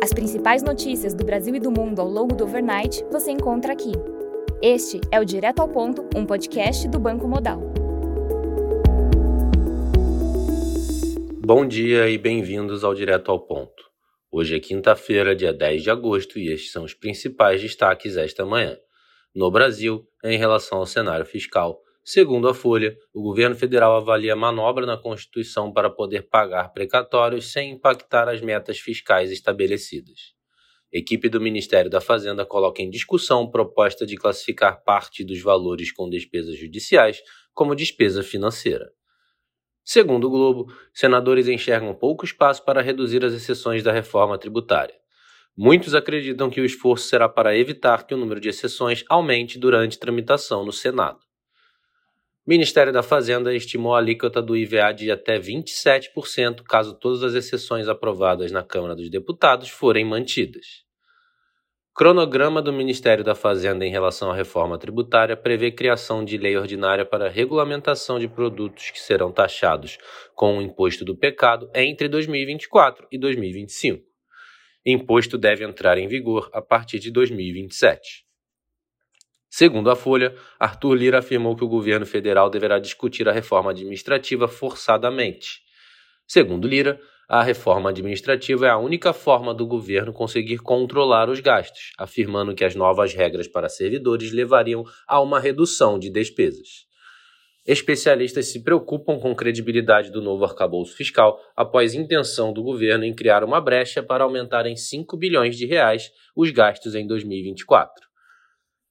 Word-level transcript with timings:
As 0.00 0.12
principais 0.12 0.62
notícias 0.62 1.12
do 1.12 1.24
Brasil 1.24 1.52
e 1.56 1.58
do 1.58 1.72
mundo 1.72 2.00
ao 2.00 2.08
longo 2.08 2.32
do 2.32 2.44
overnight 2.44 3.04
você 3.10 3.32
encontra 3.32 3.72
aqui. 3.72 3.90
Este 4.62 5.00
é 5.10 5.18
o 5.18 5.24
Direto 5.24 5.58
ao 5.58 5.68
Ponto, 5.68 6.08
um 6.14 6.24
podcast 6.24 6.86
do 6.86 7.00
Banco 7.00 7.26
Modal. 7.26 7.60
Bom 11.44 11.66
dia 11.66 12.08
e 12.08 12.16
bem-vindos 12.16 12.84
ao 12.84 12.94
Direto 12.94 13.32
ao 13.32 13.40
Ponto. 13.40 13.82
Hoje 14.30 14.54
é 14.54 14.60
quinta-feira, 14.60 15.34
dia 15.34 15.52
10 15.52 15.82
de 15.82 15.90
agosto, 15.90 16.38
e 16.38 16.52
estes 16.52 16.70
são 16.70 16.84
os 16.84 16.94
principais 16.94 17.60
destaques 17.60 18.16
esta 18.16 18.46
manhã. 18.46 18.78
No 19.34 19.50
Brasil, 19.50 20.06
em 20.24 20.38
relação 20.38 20.78
ao 20.78 20.86
cenário 20.86 21.26
fiscal, 21.26 21.80
Segundo 22.10 22.48
a 22.48 22.54
Folha, 22.54 22.96
o 23.12 23.20
governo 23.20 23.54
federal 23.54 23.94
avalia 23.94 24.34
manobra 24.34 24.86
na 24.86 24.96
Constituição 24.96 25.70
para 25.70 25.90
poder 25.90 26.22
pagar 26.22 26.72
precatórios 26.72 27.52
sem 27.52 27.72
impactar 27.72 28.30
as 28.30 28.40
metas 28.40 28.78
fiscais 28.78 29.30
estabelecidas. 29.30 30.32
Equipe 30.90 31.28
do 31.28 31.38
Ministério 31.38 31.90
da 31.90 32.00
Fazenda 32.00 32.46
coloca 32.46 32.80
em 32.80 32.88
discussão 32.88 33.50
proposta 33.50 34.06
de 34.06 34.16
classificar 34.16 34.82
parte 34.84 35.22
dos 35.22 35.42
valores 35.42 35.92
com 35.92 36.08
despesas 36.08 36.58
judiciais 36.58 37.20
como 37.52 37.74
despesa 37.74 38.22
financeira. 38.22 38.90
Segundo 39.84 40.28
o 40.28 40.30
Globo, 40.30 40.72
senadores 40.94 41.46
enxergam 41.46 41.94
pouco 41.94 42.24
espaço 42.24 42.64
para 42.64 42.80
reduzir 42.80 43.22
as 43.22 43.34
exceções 43.34 43.82
da 43.82 43.92
reforma 43.92 44.38
tributária. 44.38 44.94
Muitos 45.54 45.94
acreditam 45.94 46.48
que 46.48 46.62
o 46.62 46.64
esforço 46.64 47.06
será 47.06 47.28
para 47.28 47.54
evitar 47.54 48.06
que 48.06 48.14
o 48.14 48.16
número 48.16 48.40
de 48.40 48.48
exceções 48.48 49.04
aumente 49.10 49.58
durante 49.58 49.98
tramitação 49.98 50.64
no 50.64 50.72
Senado. 50.72 51.27
Ministério 52.48 52.94
da 52.94 53.02
Fazenda 53.02 53.54
estimou 53.54 53.94
a 53.94 53.98
alíquota 53.98 54.40
do 54.40 54.56
IVA 54.56 54.90
de 54.92 55.10
até 55.10 55.38
27% 55.38 56.62
caso 56.62 56.94
todas 56.94 57.22
as 57.22 57.34
exceções 57.34 57.88
aprovadas 57.88 58.50
na 58.50 58.62
Câmara 58.62 58.96
dos 58.96 59.10
Deputados 59.10 59.68
forem 59.68 60.02
mantidas. 60.02 60.82
Cronograma 61.94 62.62
do 62.62 62.72
Ministério 62.72 63.22
da 63.22 63.34
Fazenda 63.34 63.84
em 63.84 63.90
relação 63.90 64.30
à 64.30 64.34
reforma 64.34 64.78
tributária 64.78 65.36
prevê 65.36 65.70
criação 65.70 66.24
de 66.24 66.38
lei 66.38 66.56
ordinária 66.56 67.04
para 67.04 67.28
regulamentação 67.28 68.18
de 68.18 68.26
produtos 68.26 68.88
que 68.88 68.98
serão 68.98 69.30
taxados 69.30 69.98
com 70.34 70.56
o 70.56 70.62
imposto 70.62 71.04
do 71.04 71.14
pecado 71.14 71.70
entre 71.74 72.08
2024 72.08 73.08
e 73.12 73.18
2025. 73.18 74.02
Imposto 74.86 75.36
deve 75.36 75.66
entrar 75.66 75.98
em 75.98 76.08
vigor 76.08 76.48
a 76.54 76.62
partir 76.62 76.98
de 76.98 77.10
2027. 77.10 78.26
Segundo 79.58 79.90
a 79.90 79.96
Folha, 79.96 80.36
Arthur 80.56 80.94
Lira 80.94 81.18
afirmou 81.18 81.56
que 81.56 81.64
o 81.64 81.68
governo 81.68 82.06
federal 82.06 82.48
deverá 82.48 82.78
discutir 82.78 83.28
a 83.28 83.32
reforma 83.32 83.72
administrativa 83.72 84.46
forçadamente. 84.46 85.62
Segundo 86.28 86.68
Lira, 86.68 87.00
a 87.28 87.42
reforma 87.42 87.90
administrativa 87.90 88.68
é 88.68 88.70
a 88.70 88.78
única 88.78 89.12
forma 89.12 89.52
do 89.52 89.66
governo 89.66 90.12
conseguir 90.12 90.58
controlar 90.58 91.28
os 91.28 91.40
gastos, 91.40 91.90
afirmando 91.98 92.54
que 92.54 92.64
as 92.64 92.76
novas 92.76 93.12
regras 93.14 93.48
para 93.48 93.68
servidores 93.68 94.30
levariam 94.30 94.84
a 95.08 95.20
uma 95.20 95.40
redução 95.40 95.98
de 95.98 96.08
despesas. 96.08 96.86
Especialistas 97.66 98.52
se 98.52 98.62
preocupam 98.62 99.18
com 99.18 99.34
credibilidade 99.34 100.12
do 100.12 100.22
novo 100.22 100.44
arcabouço 100.44 100.94
fiscal 100.94 101.36
após 101.56 101.94
intenção 101.94 102.52
do 102.52 102.62
governo 102.62 103.04
em 103.04 103.12
criar 103.12 103.42
uma 103.42 103.60
brecha 103.60 104.04
para 104.04 104.22
aumentar 104.22 104.66
em 104.66 104.76
5 104.76 105.16
bilhões 105.16 105.56
de 105.56 105.66
reais 105.66 106.12
os 106.36 106.52
gastos 106.52 106.94
em 106.94 107.04
2024. 107.04 108.07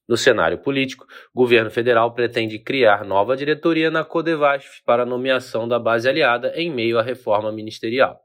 No 0.07 0.15
cenário 0.15 0.57
político, 0.57 1.05
o 1.33 1.37
governo 1.37 1.69
federal 1.69 2.13
pretende 2.13 2.57
criar 2.57 3.03
nova 3.03 3.35
diretoria 3.35 3.91
na 3.91 4.05
Codevasf 4.05 4.81
para 4.85 5.05
nomeação 5.05 5.67
da 5.67 5.77
base 5.77 6.07
aliada 6.07 6.53
em 6.55 6.71
meio 6.71 6.97
à 6.97 7.01
reforma 7.01 7.51
ministerial. 7.51 8.17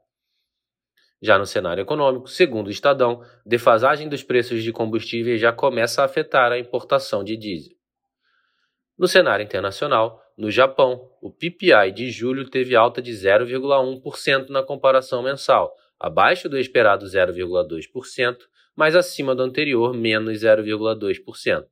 Já 1.21 1.37
no 1.37 1.45
cenário 1.45 1.81
econômico, 1.81 2.27
segundo 2.27 2.67
o 2.67 2.71
Estadão, 2.71 3.21
defasagem 3.45 4.07
dos 4.07 4.23
preços 4.23 4.63
de 4.63 4.71
combustíveis 4.71 5.39
já 5.39 5.51
começa 5.51 6.01
a 6.01 6.05
afetar 6.05 6.51
a 6.51 6.59
importação 6.59 7.23
de 7.23 7.35
diesel. 7.35 7.73
No 8.97 9.07
cenário 9.07 9.43
internacional, 9.43 10.21
no 10.37 10.49
Japão, 10.51 11.09
o 11.21 11.31
PPI 11.31 11.91
de 11.93 12.11
julho 12.11 12.49
teve 12.49 12.75
alta 12.75 13.01
de 13.01 13.11
0,1% 13.11 14.49
na 14.49 14.63
comparação 14.63 15.21
mensal, 15.21 15.73
abaixo 15.99 16.49
do 16.49 16.57
esperado 16.57 17.05
0,2%, 17.05 18.37
mas 18.75 18.95
acima 18.95 19.35
do 19.35 19.43
anterior, 19.43 19.93
menos 19.93 20.39
0,2%. 20.39 21.65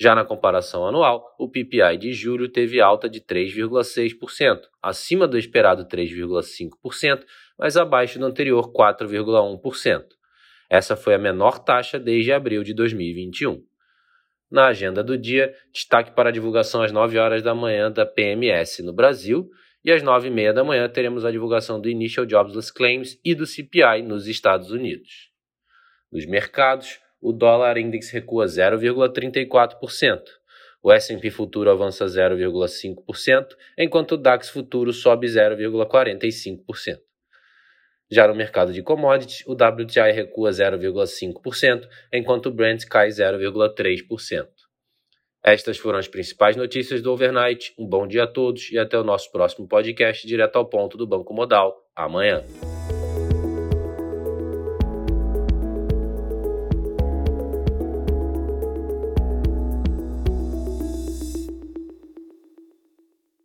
Já 0.00 0.14
na 0.14 0.24
comparação 0.24 0.86
anual, 0.86 1.34
o 1.38 1.48
PPI 1.48 1.96
de 1.98 2.12
julho 2.12 2.48
teve 2.48 2.80
alta 2.80 3.08
de 3.08 3.20
3,6%, 3.20 4.60
acima 4.80 5.26
do 5.26 5.36
esperado 5.36 5.86
3,5%, 5.86 7.24
mas 7.58 7.76
abaixo 7.76 8.18
do 8.18 8.26
anterior 8.26 8.72
4,1%. 8.72 10.04
Essa 10.70 10.94
foi 10.94 11.14
a 11.14 11.18
menor 11.18 11.58
taxa 11.58 11.98
desde 11.98 12.30
abril 12.30 12.62
de 12.62 12.72
2021. 12.74 13.60
Na 14.50 14.68
agenda 14.68 15.02
do 15.02 15.18
dia, 15.18 15.52
destaque 15.72 16.12
para 16.12 16.28
a 16.28 16.32
divulgação 16.32 16.82
às 16.82 16.92
9 16.92 17.18
horas 17.18 17.42
da 17.42 17.54
manhã 17.54 17.90
da 17.90 18.06
PMS 18.06 18.82
no 18.82 18.92
Brasil 18.92 19.50
e 19.84 19.90
às 19.90 20.02
9 20.02 20.28
e 20.28 20.30
meia 20.30 20.52
da 20.52 20.62
manhã 20.62 20.88
teremos 20.88 21.24
a 21.24 21.30
divulgação 21.30 21.80
do 21.80 21.88
Initial 21.88 22.28
Jobless 22.28 22.72
Claims 22.72 23.18
e 23.24 23.34
do 23.34 23.46
CPI 23.46 24.02
nos 24.02 24.26
Estados 24.26 24.70
Unidos. 24.70 25.27
Nos 26.10 26.26
mercados, 26.26 27.00
o 27.20 27.32
dólar 27.32 27.76
index 27.78 28.10
recua 28.10 28.46
0,34%. 28.46 30.22
O 30.82 30.92
S&P 30.92 31.30
futuro 31.30 31.70
avança 31.70 32.06
0,5%, 32.06 33.46
enquanto 33.76 34.12
o 34.12 34.16
DAX 34.16 34.48
futuro 34.48 34.92
sobe 34.92 35.26
0,45%. 35.26 36.98
Já 38.10 38.26
no 38.26 38.34
mercado 38.34 38.72
de 38.72 38.82
commodities, 38.82 39.44
o 39.46 39.52
WTI 39.52 40.12
recua 40.12 40.50
0,5%, 40.50 41.86
enquanto 42.12 42.46
o 42.46 42.52
Brent 42.52 42.84
cai 42.86 43.08
0,3%. 43.08 44.46
Estas 45.44 45.78
foram 45.78 45.98
as 45.98 46.08
principais 46.08 46.56
notícias 46.56 47.02
do 47.02 47.12
overnight. 47.12 47.74
Um 47.78 47.86
bom 47.86 48.06
dia 48.06 48.24
a 48.24 48.26
todos 48.26 48.70
e 48.70 48.78
até 48.78 48.98
o 48.98 49.04
nosso 49.04 49.30
próximo 49.30 49.68
podcast 49.68 50.26
direto 50.26 50.56
ao 50.56 50.68
ponto 50.68 50.96
do 50.96 51.06
Banco 51.06 51.34
Modal 51.34 51.76
amanhã. 51.94 52.42